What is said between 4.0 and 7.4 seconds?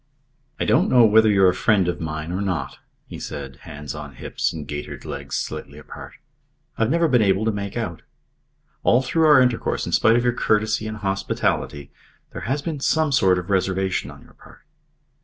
hips and gaitered legs slightly apart. "I've never been